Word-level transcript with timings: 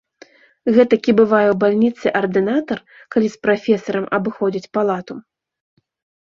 Гэтакі 0.77 1.11
бывае 1.19 1.43
ў 1.49 1.55
бальніцы 1.63 2.07
ардынатар, 2.21 2.79
калі 3.17 3.27
з 3.35 3.41
прафесарам 3.45 4.09
абыходзяць 4.21 4.65
палату. 4.79 5.13